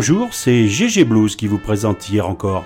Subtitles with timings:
[0.00, 2.64] Bonjour, c'est GG Blues qui vous présente hier encore.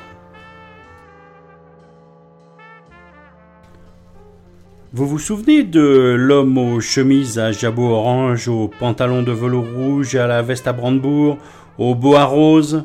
[4.93, 10.15] Vous vous souvenez de l'homme aux chemises à jabot orange, aux pantalons de velours rouge,
[10.15, 11.39] à la veste à brandebourg,
[11.79, 12.85] aux boas roses,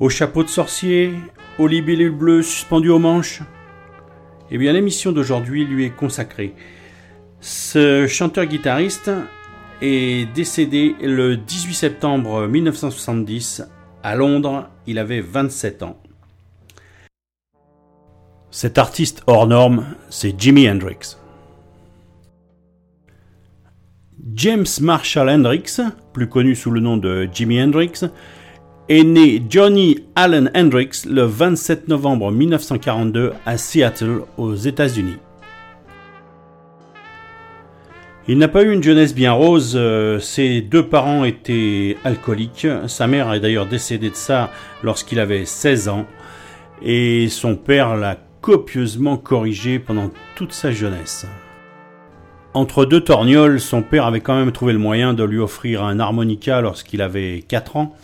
[0.00, 1.12] au chapeau de sorcier,
[1.58, 3.42] aux libellules bleues suspendues aux manches?
[4.50, 6.54] Eh bien, l'émission d'aujourd'hui lui est consacrée.
[7.40, 9.10] Ce chanteur-guitariste
[9.82, 13.62] est décédé le 18 septembre 1970
[14.02, 14.68] à Londres.
[14.86, 15.98] Il avait 27 ans.
[18.50, 21.16] Cet artiste hors norme, c'est Jimi Hendrix.
[24.34, 25.80] James Marshall Hendrix,
[26.12, 28.04] plus connu sous le nom de Jimi Hendrix,
[28.88, 35.16] est né Johnny Allen Hendrix le 27 novembre 1942 à Seattle, aux États-Unis.
[38.28, 43.06] Il n'a pas eu une jeunesse bien rose, euh, ses deux parents étaient alcooliques, sa
[43.06, 44.50] mère est d'ailleurs décédée de ça
[44.82, 46.06] lorsqu'il avait 16 ans,
[46.82, 51.24] et son père l'a copieusement corrigé pendant toute sa jeunesse.
[52.52, 56.00] Entre deux torgnoles, son père avait quand même trouvé le moyen de lui offrir un
[56.00, 57.94] harmonica lorsqu'il avait 4 ans,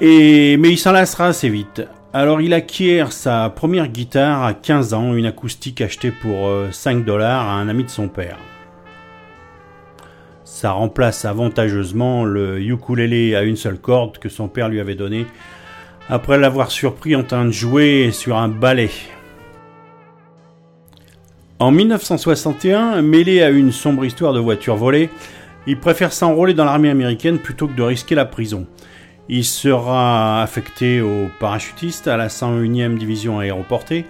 [0.00, 1.82] et, mais il s'en lassera assez vite.
[2.14, 7.00] Alors il acquiert sa première guitare à 15 ans, une acoustique achetée pour 5 euh,
[7.02, 8.38] dollars à un ami de son père.
[10.54, 15.26] Ça remplace avantageusement le ukulélé à une seule corde que son père lui avait donné
[16.08, 18.90] après l'avoir surpris en train de jouer sur un ballet.
[21.58, 25.10] En 1961, mêlé à une sombre histoire de voiture volée,
[25.66, 28.64] il préfère s'enrôler dans l'armée américaine plutôt que de risquer la prison.
[29.28, 34.06] Il sera affecté au parachutiste à la 101e division aéroportée,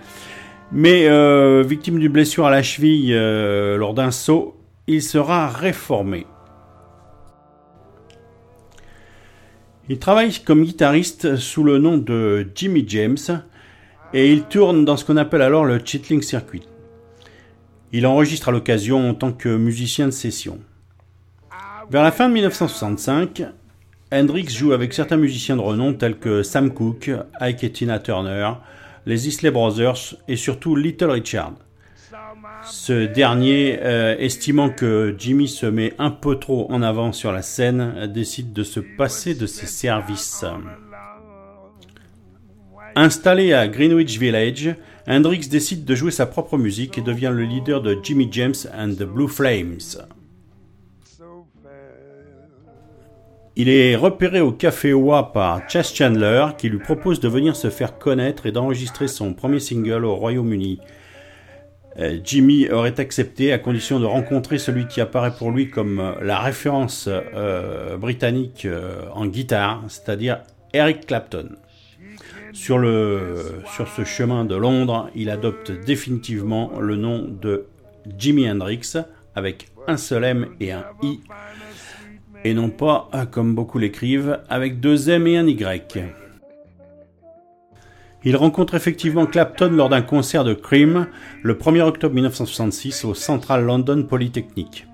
[0.72, 6.26] mais euh, victime d'une blessure à la cheville euh, lors d'un saut, il sera réformé.
[9.90, 13.18] Il travaille comme guitariste sous le nom de Jimmy James
[14.14, 16.62] et il tourne dans ce qu'on appelle alors le Chitling Circuit.
[17.92, 20.58] Il enregistre à l'occasion en tant que musicien de session.
[21.90, 23.42] Vers la fin de 1965,
[24.10, 28.52] Hendrix joue avec certains musiciens de renom tels que Sam Cooke, Ike et Tina Turner,
[29.04, 31.52] les Isley Brothers et surtout Little Richard.
[32.66, 37.42] Ce dernier, euh, estimant que Jimmy se met un peu trop en avant sur la
[37.42, 40.44] scène, décide de se passer de ses services.
[42.96, 44.76] Installé à Greenwich Village,
[45.08, 48.94] Hendrix décide de jouer sa propre musique et devient le leader de Jimmy James and
[48.94, 49.80] the Blue Flames.
[53.56, 57.70] Il est repéré au Café Oa par Chess Chandler qui lui propose de venir se
[57.70, 60.80] faire connaître et d'enregistrer son premier single au Royaume-Uni.
[61.98, 66.12] Euh, Jimmy aurait accepté à condition de rencontrer celui qui apparaît pour lui comme euh,
[66.22, 68.66] la référence euh, britannique
[69.12, 70.40] en guitare, c'est-à-dire
[70.72, 71.50] Eric Clapton.
[72.52, 72.78] Sur,
[73.74, 77.66] sur ce chemin de Londres, il adopte définitivement le nom de
[78.16, 78.92] Jimi Hendrix
[79.34, 81.18] avec un seul M et un I,
[82.44, 86.23] et non pas, comme beaucoup l'écrivent, avec deux M et un Y.
[88.26, 91.08] Il rencontre effectivement Clapton lors d'un concert de Cream
[91.42, 94.86] le 1er octobre 1966 au Central London Polytechnic.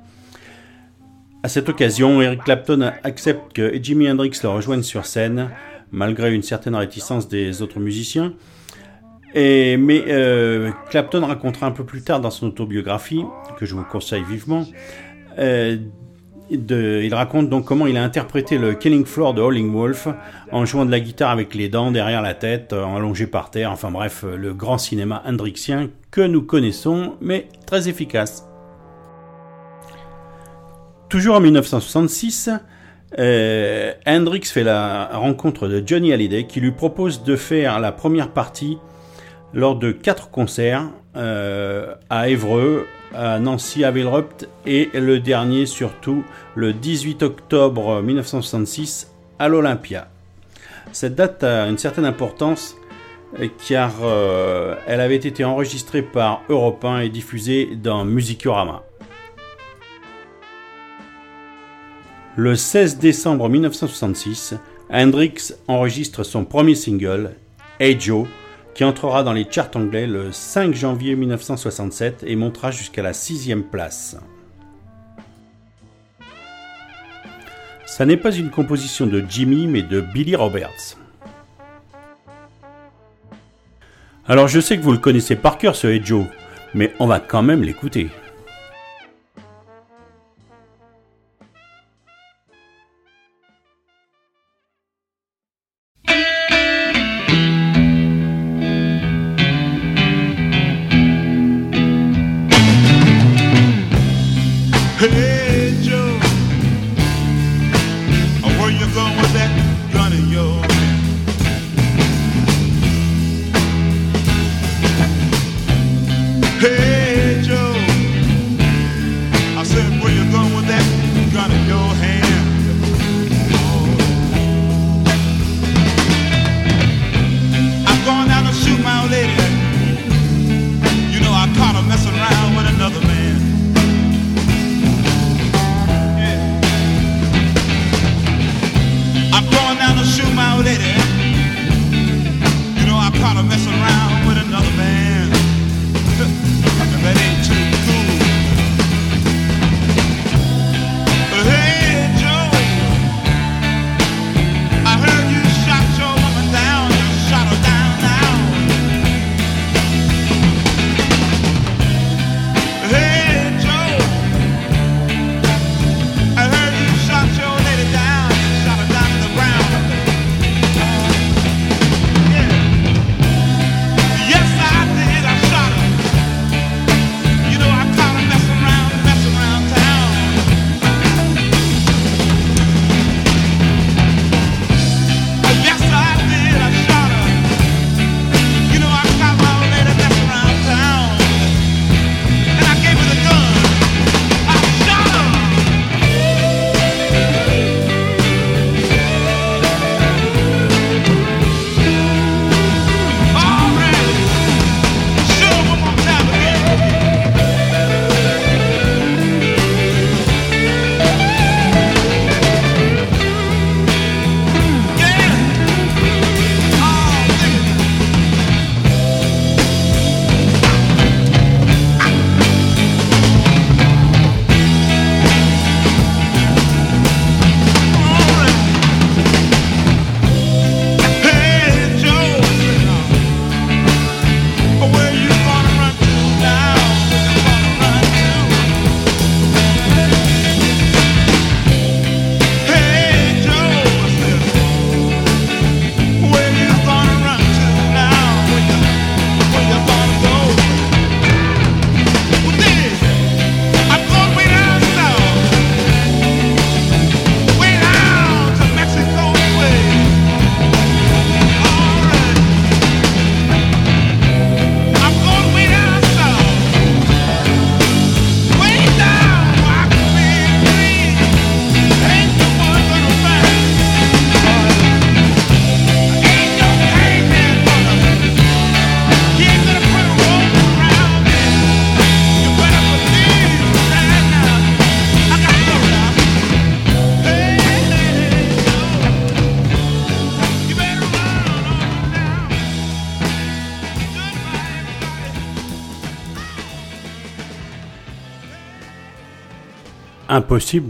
[1.42, 5.50] À cette occasion, Eric Clapton accepte que Jimi Hendrix le rejoigne sur scène,
[5.92, 8.34] malgré une certaine réticence des autres musiciens.
[9.34, 13.24] Et, mais euh, Clapton racontera un peu plus tard dans son autobiographie,
[13.58, 14.66] que je vous conseille vivement,
[15.38, 15.78] euh,
[16.50, 20.08] il raconte donc comment il a interprété le Killing Floor de Howling Wolf
[20.50, 23.70] en jouant de la guitare avec les dents derrière la tête, euh, allongé par terre,
[23.70, 28.48] enfin bref, euh, le grand cinéma hendrixien que nous connaissons, mais très efficace.
[31.08, 32.50] Toujours en 1966,
[33.18, 38.30] euh, Hendrix fait la rencontre de Johnny Hallyday qui lui propose de faire la première
[38.30, 38.78] partie
[39.53, 46.24] lors de quatre concerts à Évreux, à Nancy à Villerupt et le dernier surtout
[46.54, 50.09] le 18 octobre 1966 à l'Olympia.
[50.92, 52.77] Cette date a une certaine importance
[53.68, 58.83] car euh, elle avait été enregistrée par Europe 1 et diffusée dans Musicurama.
[62.36, 64.54] Le 16 décembre 1966,
[64.92, 67.33] Hendrix enregistre son premier single,
[67.78, 68.27] Hey Joe,
[68.74, 73.64] qui entrera dans les charts anglais le 5 janvier 1967 et montera jusqu'à la sixième
[73.64, 74.16] place.
[77.86, 80.96] Ça n'est pas une composition de Jimmy mais de Billy Roberts.
[84.26, 86.26] Alors je sais que vous le connaissez par cœur ce Hey Joe,
[86.72, 88.10] mais on va quand même l'écouter.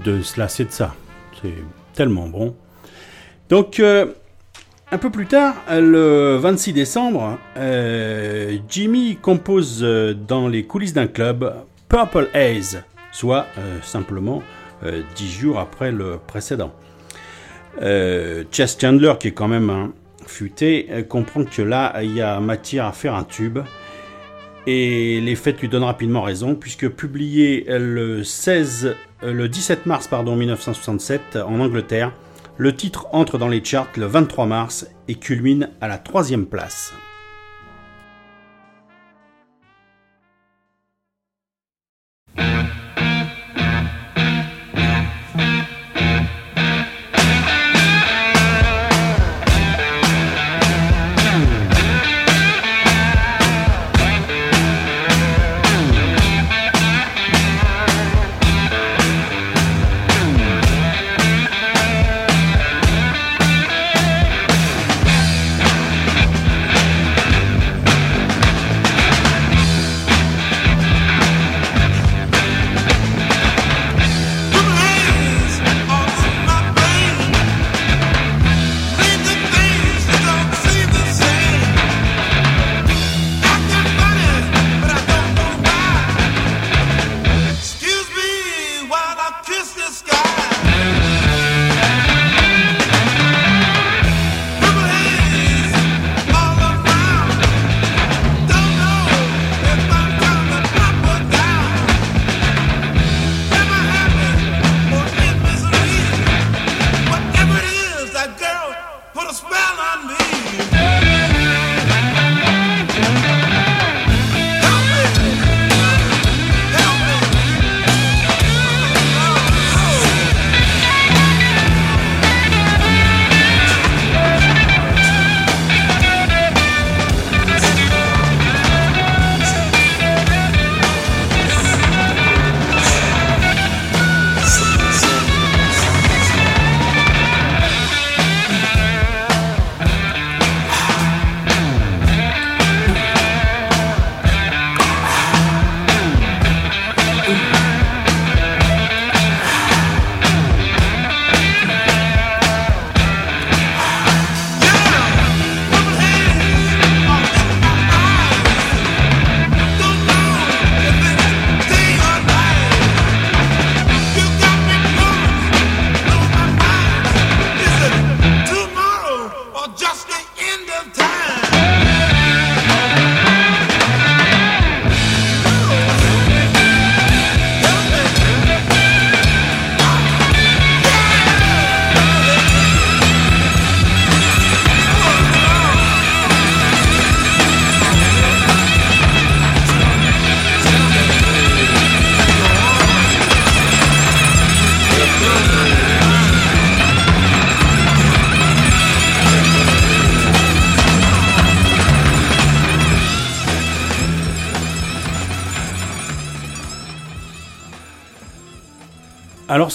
[0.02, 0.94] De se lasser de ça.
[1.40, 1.54] C'est
[1.94, 2.54] tellement bon.
[3.48, 4.06] Donc, euh,
[4.92, 11.06] un peu plus tard, le 26 décembre, euh, Jimmy compose euh, dans les coulisses d'un
[11.06, 11.54] club
[11.88, 13.46] Purple Haze, soit
[13.82, 14.42] simplement
[15.16, 16.72] 10 jours après le précédent.
[17.80, 19.92] Chess Chandler, qui est quand même un
[20.24, 23.58] futé, comprend que là, il y a matière à faire un tube.
[24.66, 30.08] Et les faits lui donnent rapidement raison, puisque publié le 16 euh, le 17 mars
[30.08, 32.12] pardon, 1967 en Angleterre.
[32.56, 36.92] Le titre entre dans les charts le 23 mars et culmine à la troisième place.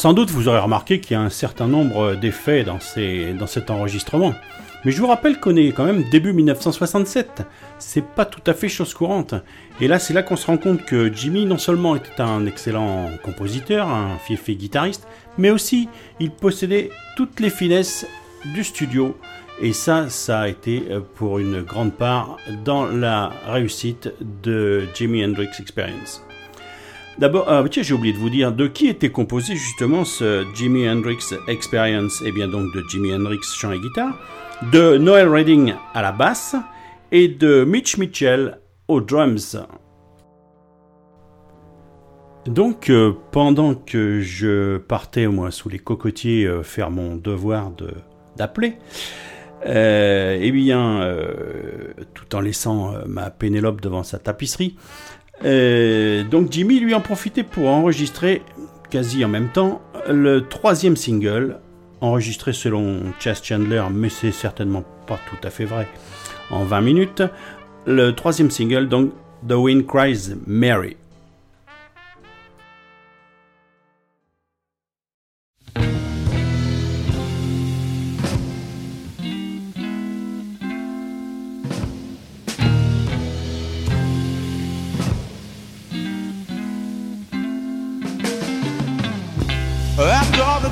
[0.06, 4.36] Sans doute vous aurez remarqué qu'il y a un certain nombre d'effets dans, cet enregistrement.
[4.84, 7.42] Mais je vous rappelle qu'on est quand même début 1967.
[7.80, 9.34] C'est pas tout à fait chose courante.
[9.82, 13.10] Et là, c'est là qu'on se rend compte que Jimmy non seulement était un excellent
[13.24, 15.08] compositeur, un fiefé guitariste,
[15.40, 18.06] mais aussi il possédait toutes les finesses
[18.54, 19.18] du studio.
[19.60, 25.26] Et ça, ça a été euh, pour une grande part dans la réussite de Jimi
[25.26, 26.22] Hendrix Experience.
[27.18, 30.88] D'abord, ah, tiens, j'ai oublié de vous dire de qui était composé justement ce Jimi
[30.88, 32.22] Hendrix Experience.
[32.26, 34.20] Eh bien, donc de Jimi Hendrix chant et guitare,
[34.72, 36.56] de Noel Redding à la basse
[37.14, 39.58] et de Mitch Mitchell aux drums.
[42.48, 47.90] Donc, euh, pendant que je partais, moi, sous les cocotiers, euh, faire mon devoir de,
[48.38, 48.76] d'appeler,
[49.66, 51.18] euh, eh bien,
[52.14, 54.76] tout en laissant ma Pénélope devant sa tapisserie,
[55.44, 58.42] euh, donc Jimmy lui en profitait pour enregistrer
[58.90, 61.60] quasi en même temps le troisième single,
[62.02, 65.88] enregistré selon Chess Chandler, mais c'est certainement pas tout à fait vrai,
[66.52, 67.24] en 20 minutes.
[67.86, 69.12] Le troisième single, donc
[69.48, 70.98] The Wind Cries Mary.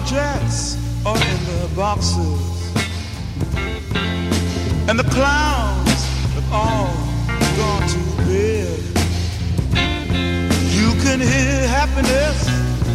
[0.05, 2.73] Jets are in the boxes.
[4.89, 6.01] And the clowns
[6.35, 6.93] have all
[7.57, 8.79] gone to bed.
[10.71, 12.39] You can hear happiness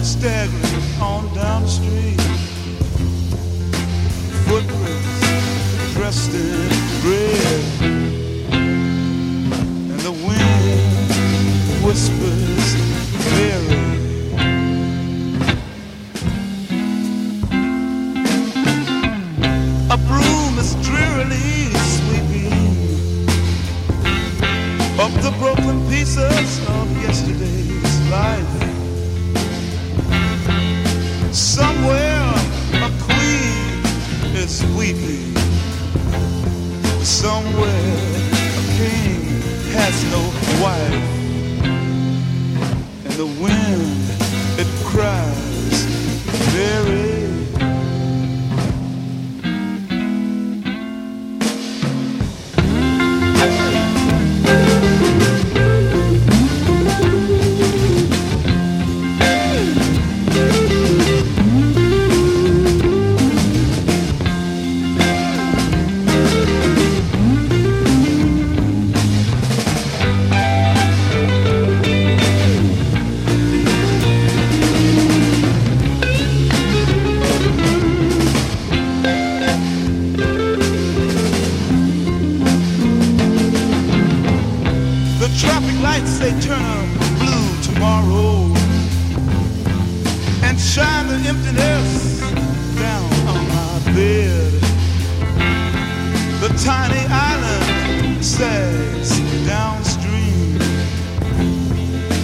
[0.02, 2.20] staggering on down the street.
[4.46, 6.77] Footprints dressed in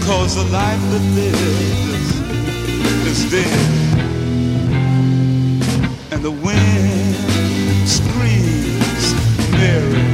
[0.06, 2.11] cause the life that lives
[3.06, 3.68] is dead.
[6.12, 7.16] And the wind
[7.88, 9.14] screams
[9.52, 10.04] Mary.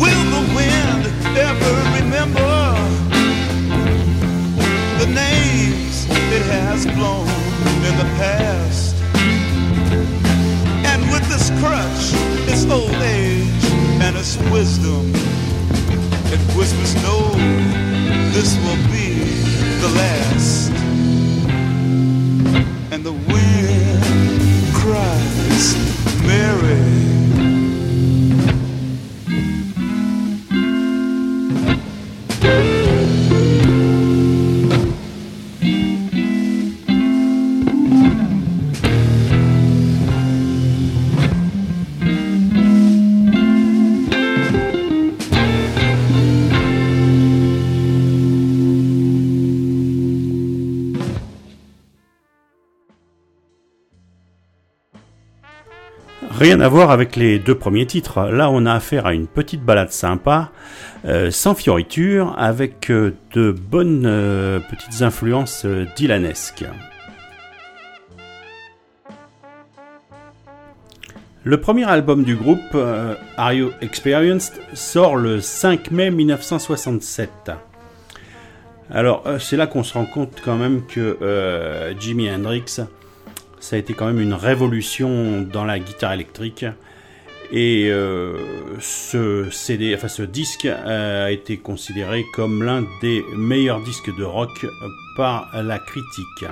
[0.00, 1.04] Will the wind
[1.36, 2.54] ever remember
[5.00, 7.28] the names it has blown
[7.88, 8.94] in the past?
[10.86, 12.23] And with this crutch,
[12.70, 13.64] old age
[14.00, 15.12] and its wisdom,
[16.32, 17.30] it whispers, No,
[18.32, 19.24] this will be
[19.80, 20.70] the last.
[22.92, 25.74] And the wind cries,
[26.26, 27.03] Mary.
[56.44, 58.20] Rien à voir avec les deux premiers titres.
[58.24, 60.50] Là, on a affaire à une petite balade sympa,
[61.06, 65.64] euh, sans fioriture, avec euh, de bonnes euh, petites influences
[65.96, 66.66] dylanesques.
[71.44, 72.76] Le premier album du groupe,
[73.38, 77.52] Are You Experienced, sort le 5 mai 1967.
[78.90, 81.16] Alors, c'est là qu'on se rend compte quand même que
[81.98, 82.80] Jimi Hendrix,
[83.64, 86.66] ça a été quand même une révolution dans la guitare électrique.
[87.50, 88.36] Et euh,
[88.78, 94.24] ce CD, enfin ce disque euh, a été considéré comme l'un des meilleurs disques de
[94.24, 94.66] rock
[95.16, 96.44] par la critique.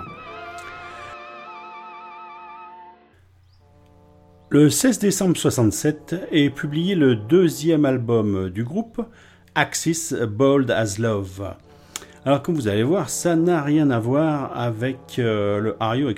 [4.48, 9.03] Le 16 décembre 67 est publié le deuxième album du groupe,
[9.55, 11.55] Axis Bold as Love.
[12.25, 16.09] Alors comme vous allez voir, ça n'a rien à voir avec euh, le Are You.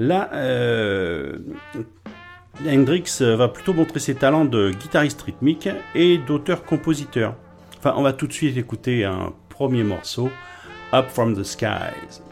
[0.00, 1.36] Là, euh,
[2.66, 7.34] Hendrix va plutôt montrer ses talents de guitariste rythmique et d'auteur-compositeur.
[7.76, 10.30] Enfin, on va tout de suite écouter un premier morceau,
[10.94, 12.22] Up from the Skies.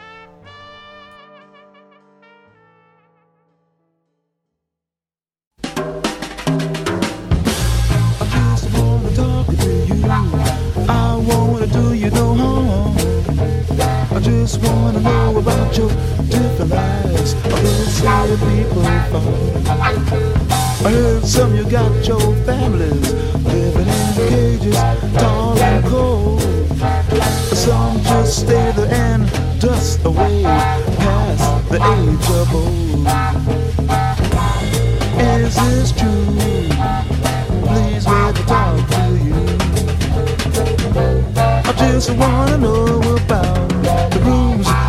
[14.99, 15.89] Wanna know about your
[16.29, 17.33] different lives.
[17.33, 19.51] I heard some people fall.
[20.85, 24.75] I heard some you got your families living in cages,
[25.17, 26.41] tall and cold.
[27.55, 33.07] Some just stay there and dust away past the age of old.
[35.19, 36.25] Is this true?
[37.67, 39.39] Please let me talk to you.
[41.65, 43.69] I just wanna know about
[44.11, 44.19] the
[44.59, 44.88] behind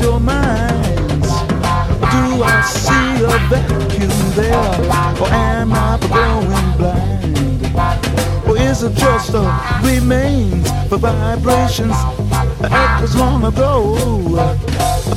[0.00, 1.28] your minds.
[2.12, 4.56] Do I see a vacuum there,
[5.20, 8.48] or am I going blind?
[8.48, 9.42] Or is it just a
[9.82, 11.96] remains for vibrations
[12.60, 13.96] that long ago?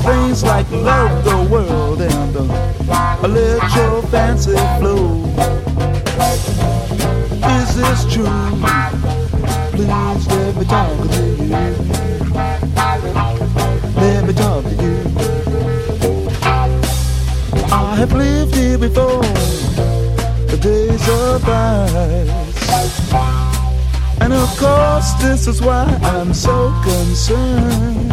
[0.04, 5.24] Things like love the world and uh, let your fancy flow.
[7.58, 8.26] Is this true?
[9.72, 11.22] Please let me talk to
[13.48, 13.53] you.
[14.36, 14.96] Let me to you.
[17.72, 19.22] I have lived here before,
[20.48, 23.13] the days of ice.
[24.22, 28.12] And of course, this is why I'm so concerned.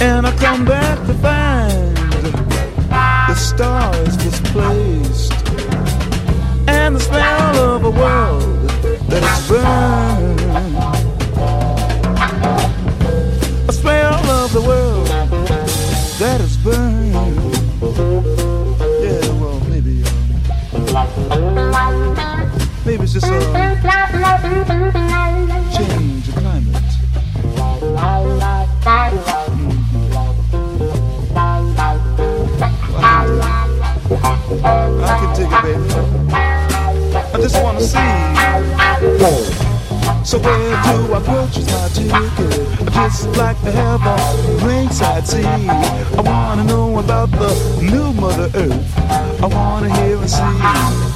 [0.00, 1.96] And I come back to find
[3.28, 5.32] the stars displaced
[6.68, 8.62] and the smell of a world
[9.08, 10.41] let us burn.
[14.52, 15.06] The world
[16.18, 17.14] that is burned.
[19.00, 20.04] Yeah, well, maybe,
[20.92, 21.06] uh,
[22.84, 23.30] maybe it's just a
[25.74, 26.82] change of climate.
[34.64, 35.88] I can dig it, baby.
[37.32, 39.71] I just wanna see.
[40.24, 42.92] So where do I purchase my ticket?
[42.92, 45.44] Just like to have a ringside seat.
[45.44, 49.42] I wanna know about the new Mother Earth.
[49.42, 51.11] I wanna hear and see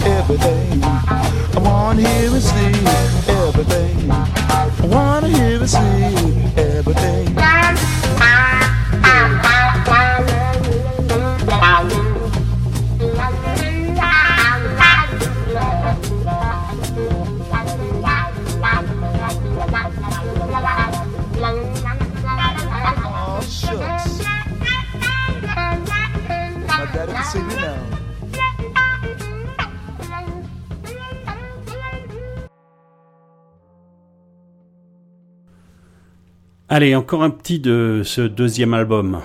[36.87, 39.20] Allez, encore un petit de ce deuxième album.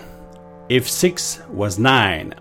[0.71, 2.34] If Six Was Nine.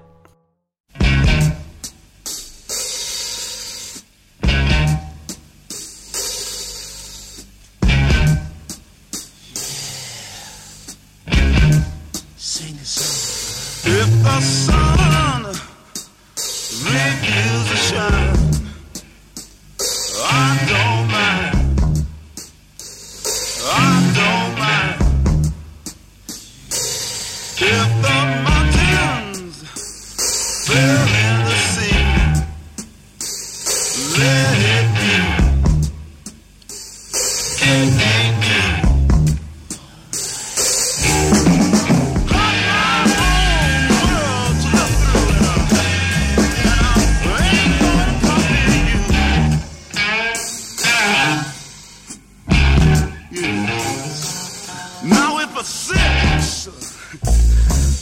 [55.60, 56.68] number six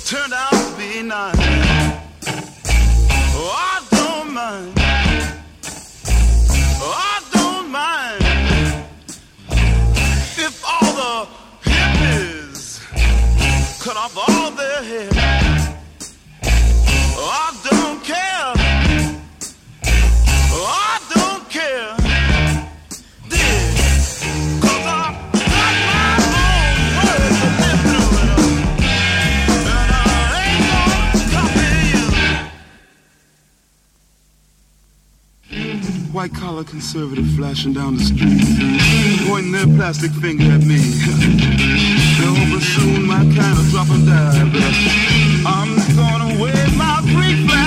[0.09, 1.35] turned out to be nine.
[3.35, 4.73] Oh, I don't mind.
[6.81, 8.23] Oh, I don't mind
[10.39, 11.27] if all the
[11.69, 12.81] hippies
[13.81, 15.11] cut off all their hair.
[17.17, 18.58] Oh, I don't care.
[36.65, 38.41] Conservative flashing down the street,
[39.29, 40.79] pointing their plastic finger at me.
[42.19, 44.05] They're hoping soon my kind of drop and
[44.53, 44.75] but
[45.47, 47.58] I'm gonna wave my free flag.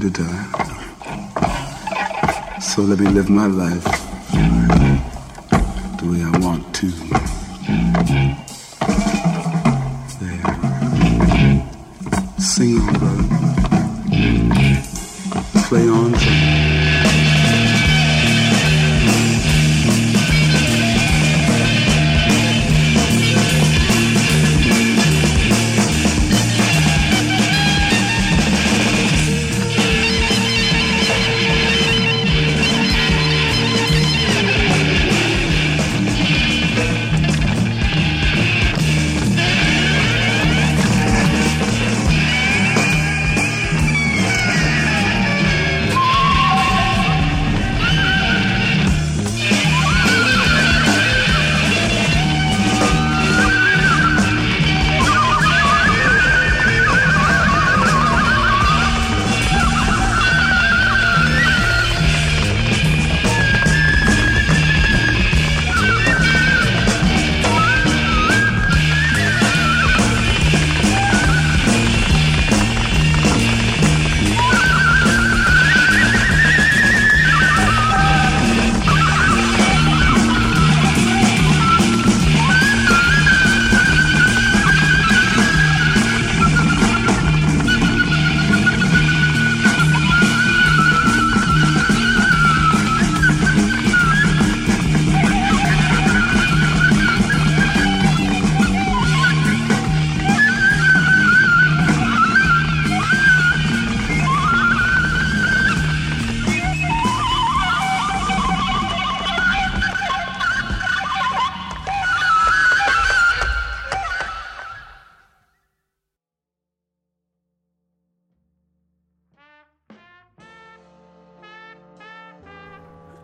[0.00, 0.46] To die.
[2.60, 4.03] So let me live my life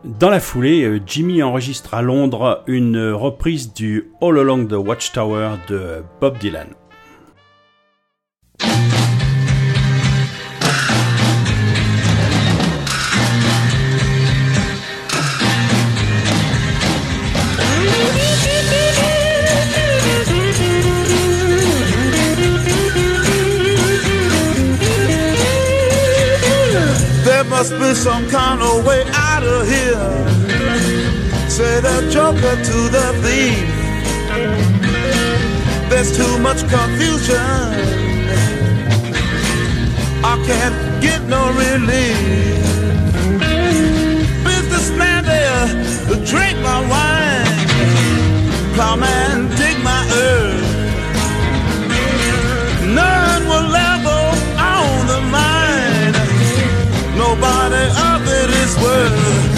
[0.05, 5.57] Dans la foulée, euh, Jimmy enregistre à Londres une reprise du All Along the Watchtower
[5.69, 6.69] de Bob Dylan.
[36.17, 37.37] Too much confusion.
[40.23, 42.61] I can't get no relief.
[44.45, 45.67] Businessman there,
[46.27, 47.47] drink my wine.
[48.75, 50.67] Plowman, dig my earth.
[53.01, 54.23] None will ever
[54.75, 56.15] own the mine.
[57.17, 59.50] Nobody of it is worth.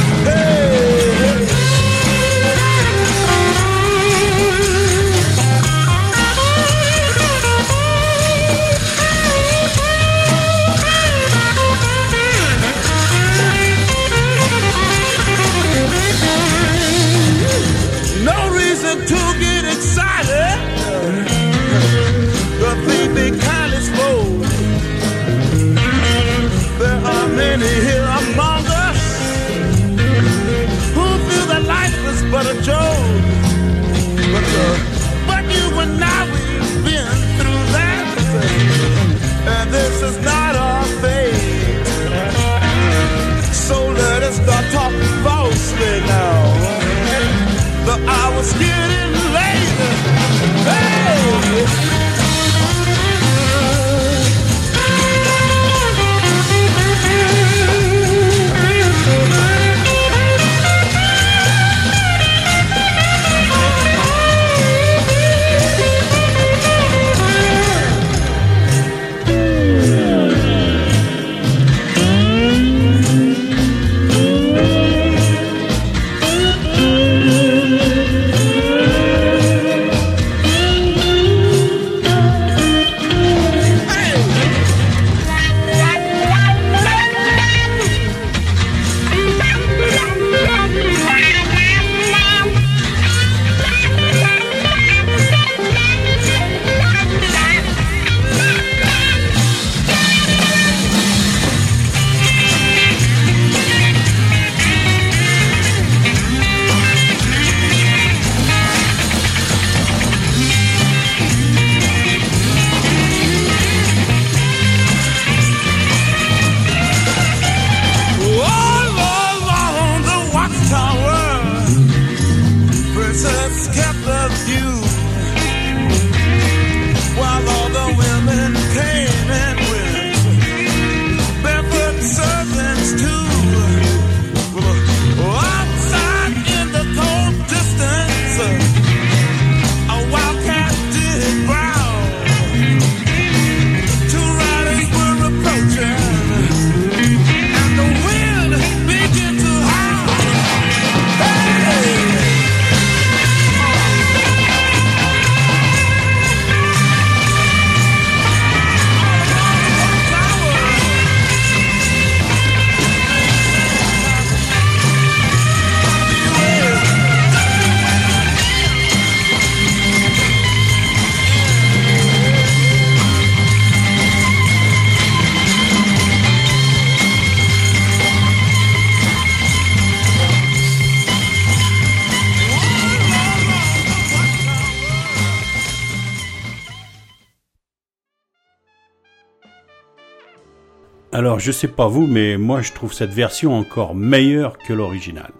[191.42, 195.32] Je sais pas vous, mais moi je trouve cette version encore meilleure que l'original.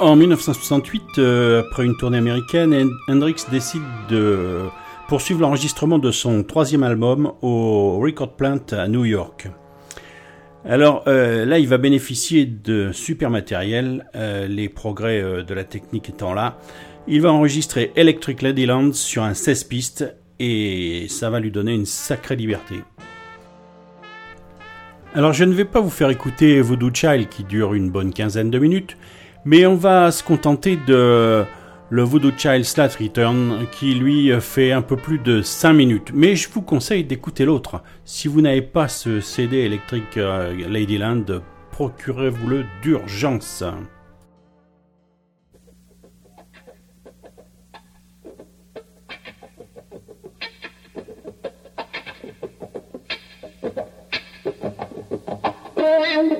[0.00, 4.60] En 1968, euh, après une tournée américaine, Hendrix décide de
[5.06, 9.48] poursuivre l'enregistrement de son troisième album au Record Plant à New York.
[10.64, 16.08] Alors euh, là, il va bénéficier de super matériel, euh, les progrès de la technique
[16.08, 16.58] étant là.
[17.06, 21.86] Il va enregistrer Electric Ladyland sur un 16 pistes et ça va lui donner une
[21.86, 22.76] sacrée liberté.
[25.16, 28.50] Alors je ne vais pas vous faire écouter Voodoo Child qui dure une bonne quinzaine
[28.50, 28.96] de minutes,
[29.44, 31.44] mais on va se contenter de
[31.88, 36.10] le Voodoo Child Slat Return qui lui fait un peu plus de 5 minutes.
[36.12, 37.80] Mais je vous conseille d'écouter l'autre.
[38.04, 41.26] Si vous n'avez pas ce CD électrique euh, Ladyland,
[41.70, 43.62] procurez-vous-le d'urgence.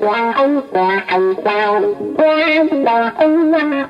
[0.05, 1.81] qua ông qua anh sao
[2.17, 2.37] qua
[2.71, 3.83] là ông qua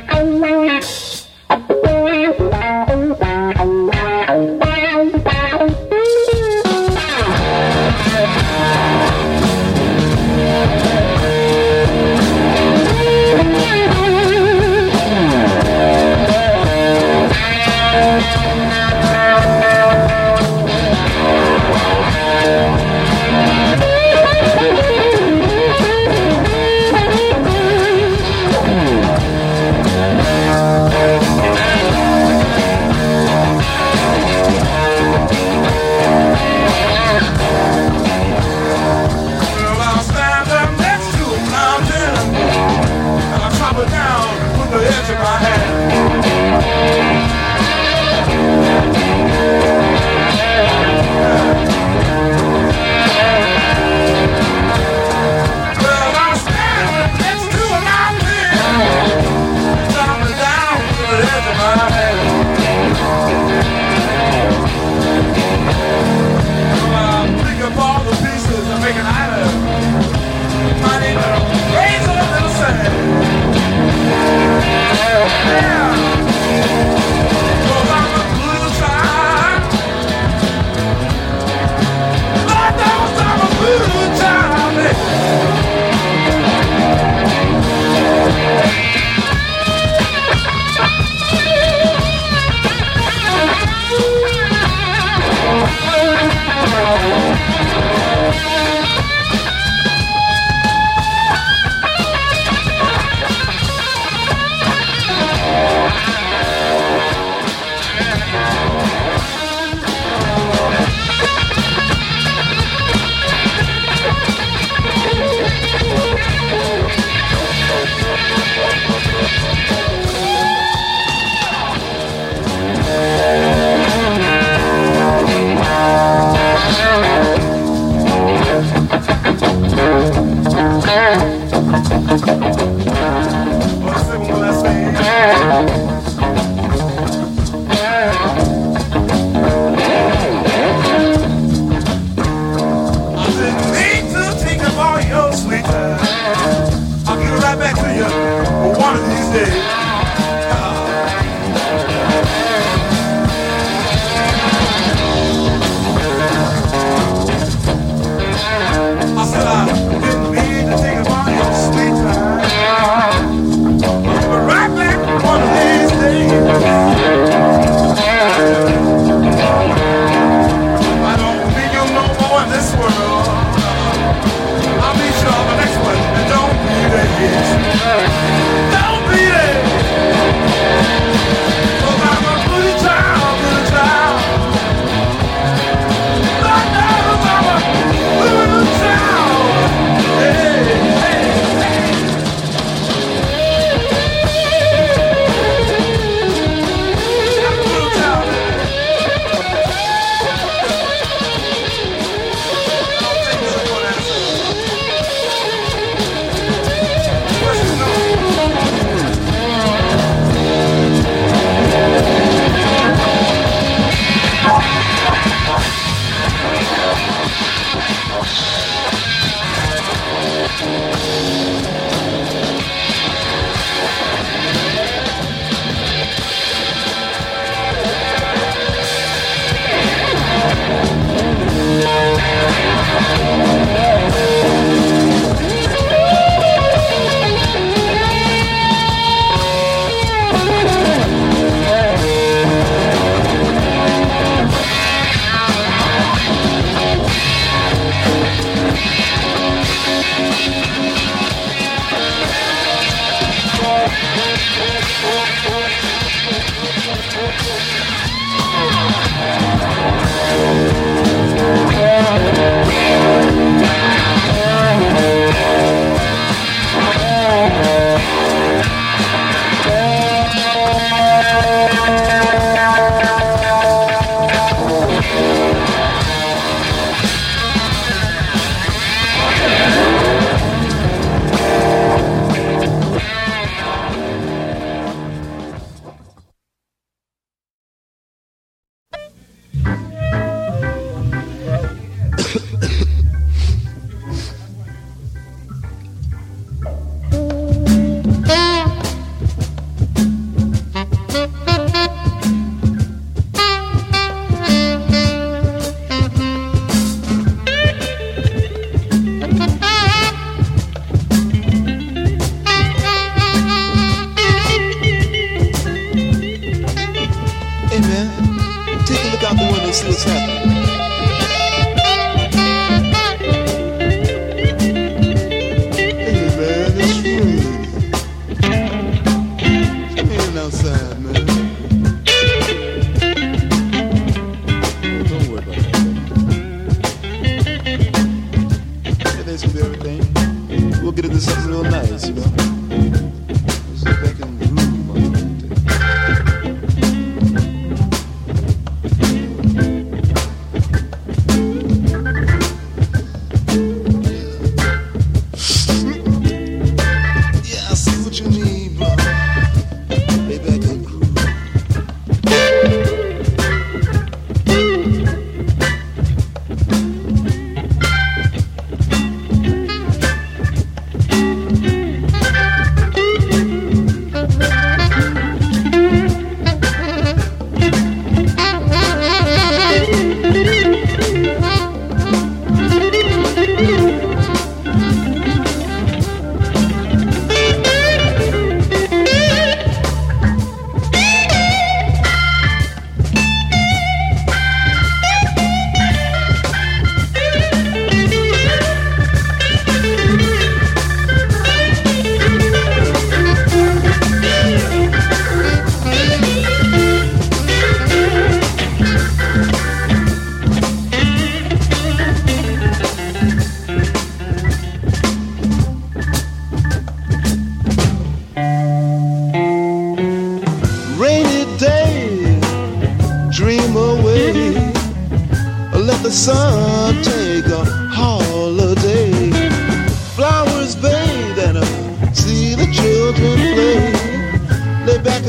[341.02, 342.49] get into something real nice, you know?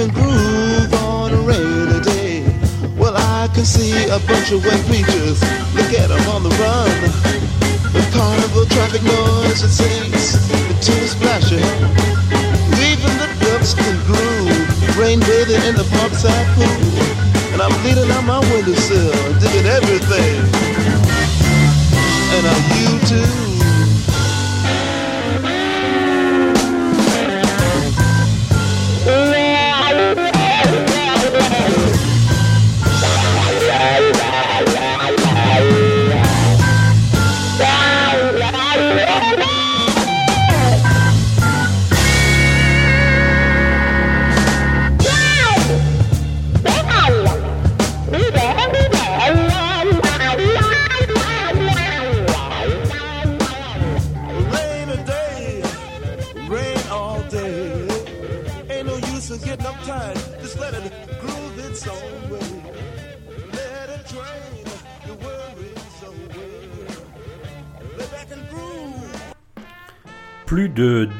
[0.02, 2.42] can groove on a rainy day.
[2.98, 5.40] Well, I can see a bunch of wet creatures.
[5.78, 6.90] Look at them on the run.
[7.94, 11.62] The carnival traffic noise it sings, the tears splashing.
[12.90, 17.54] Even the ducks can groove, rain bathing in the parkside pool.
[17.54, 20.34] And I'm leaning on my windowsill, digging everything.
[22.34, 23.51] And are you too?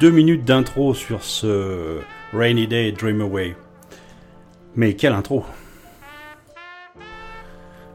[0.02, 2.00] Deux minutes d'intro sur ce
[2.34, 3.56] Rainy Day Dream Away.
[4.76, 5.46] Mais quelle intro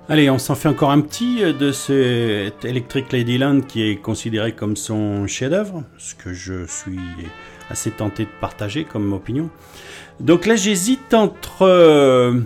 [0.09, 4.77] Allez, on s'en fait encore un petit de cet Electric Ladyland qui est considéré comme
[4.77, 7.01] son chef-d'œuvre, ce que je suis
[7.71, 9.51] assez tenté de partager comme opinion.
[10.21, 12.39] Donc là, j'hésite entre euh,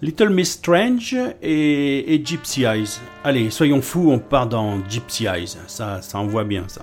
[0.00, 3.00] Little Miss Strange et, Gypsy Eyes.
[3.24, 5.56] Allez, soyons fous, on part dans Gypsy Eyes.
[5.66, 6.82] Ça, ça envoie bien ça.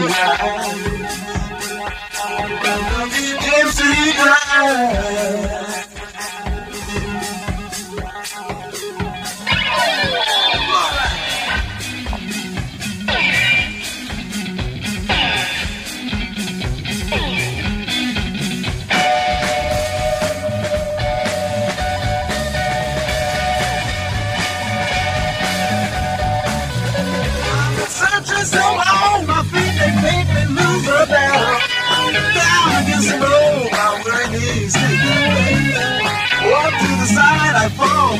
[0.00, 0.31] Gypsy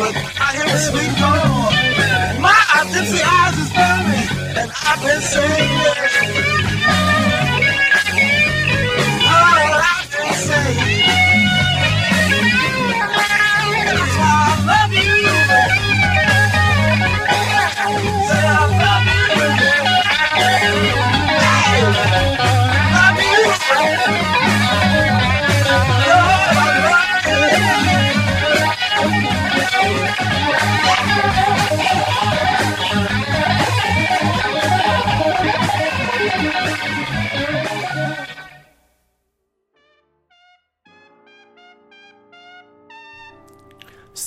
[0.02, 1.70] but I hear sweet call.
[2.42, 2.58] My
[2.92, 4.28] gypsy eyes is burning,
[4.58, 6.51] and I've been saying,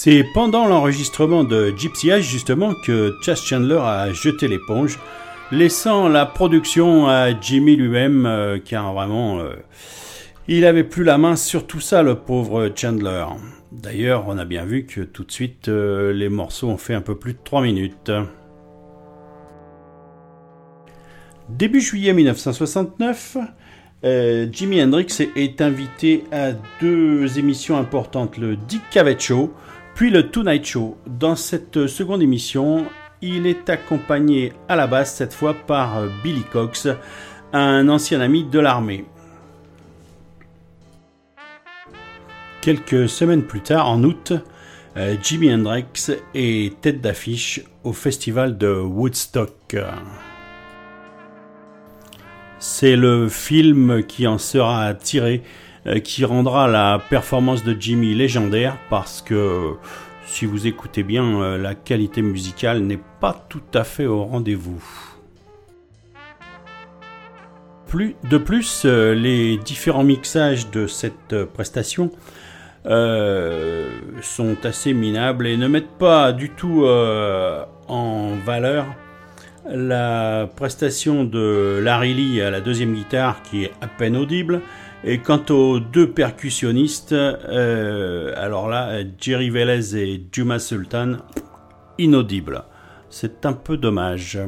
[0.05, 4.99] C'est pendant l'enregistrement de Gypsy Eyes justement que Chas Chandler a jeté l'éponge,
[5.51, 9.55] laissant la production à Jimmy lui-même, euh, car vraiment, euh,
[10.47, 13.25] il avait plus la main sur tout ça, le pauvre Chandler.
[13.71, 17.01] D'ailleurs, on a bien vu que tout de suite, euh, les morceaux ont fait un
[17.01, 18.11] peu plus de 3 minutes.
[21.49, 23.37] Début juillet 1969,
[24.03, 29.51] euh, Jimi Hendrix est- invité à deux émissions importantes, le Dick Cavett Show,
[29.95, 30.97] puis le Tonight Show.
[31.07, 32.85] Dans cette seconde émission,
[33.21, 36.89] il est accompagné à la basse cette fois par Billy Cox,
[37.53, 39.05] un ancien ami de l'armée.
[42.61, 44.33] Quelques semaines plus tard, en août,
[44.97, 49.77] euh, Jimi Hendrix est tête d'affiche au festival de Woodstock.
[52.59, 55.43] C'est le film qui en sera tiré,
[56.03, 59.75] qui rendra la performance de Jimmy légendaire parce que
[60.25, 64.83] si vous écoutez bien, euh, la qualité musicale n'est pas tout à fait au rendez-vous.
[68.29, 72.11] De plus, euh, les différents mixages de cette euh, prestation
[72.86, 73.89] euh,
[74.21, 78.86] sont assez minables et ne mettent pas du tout euh, en valeur
[79.67, 84.61] la prestation de Larry Lee à la deuxième guitare qui est à peine audible.
[85.07, 91.17] Et quant aux deux percussionnistes, euh, alors là, Jerry Velez et Juma Sultan,
[91.99, 92.63] inaudibles.
[93.11, 94.39] C'est un peu dommage.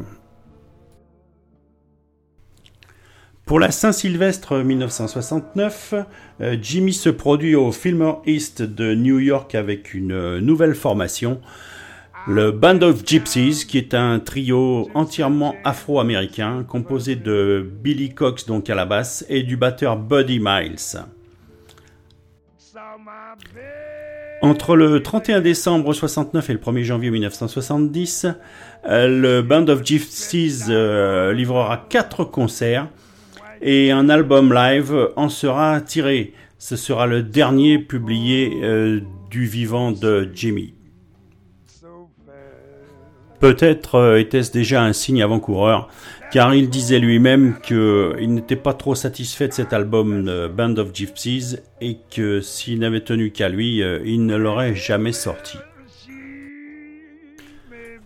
[3.45, 5.93] Pour la Saint-Sylvestre 1969,
[6.41, 11.39] euh, Jimmy se produit au Fillmore East de New York avec une nouvelle formation,
[12.29, 18.69] le Band of Gypsies, qui est un trio entièrement afro-américain composé de Billy Cox donc
[18.69, 21.05] à la basse et du batteur Buddy Miles.
[24.41, 28.27] Entre le 31 décembre 69 et le 1er janvier 1970,
[28.85, 32.89] euh, le Band of Gypsies euh, livrera quatre concerts
[33.61, 36.33] et un album live en sera tiré.
[36.59, 38.99] Ce sera le dernier publié euh,
[39.29, 40.76] du vivant de Jimmy.
[43.39, 45.89] Peut-être était-ce déjà un signe avant-coureur
[46.31, 51.57] car il disait lui-même qu'il n'était pas trop satisfait de cet album Band of Gypsies
[51.81, 55.57] et que s'il n'avait tenu qu'à lui, euh, il ne l'aurait jamais sorti.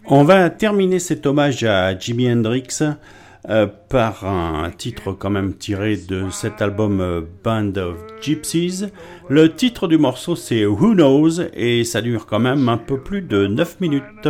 [0.06, 2.68] On va terminer cet hommage à Jimi Hendrix
[3.50, 8.86] euh, par un titre quand même tiré de cet album euh, Band of Gypsies.
[9.30, 13.22] Le titre du morceau c'est Who Knows et ça dure quand même un peu plus
[13.22, 14.28] de 9 minutes.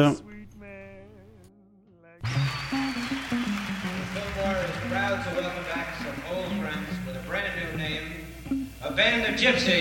[9.52, 9.81] Gypsies.